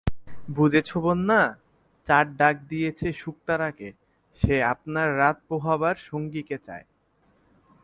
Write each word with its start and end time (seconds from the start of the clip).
বুঝেছ 0.49 0.89
বন্যা, 0.97 1.41
চাঁদ 2.07 2.27
ডাক 2.37 2.55
দিয়েছে 2.69 3.07
শুকতারাকে, 3.13 3.89
সে 4.39 4.55
আপনার 4.63 5.07
রাত-পোহাবার 5.17 5.95
সঙ্গিনীকে 6.01 6.57
চায়। 6.57 6.85